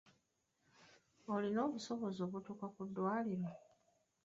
[1.33, 3.49] Olina obusobozi obutuuka ku ddwaliro?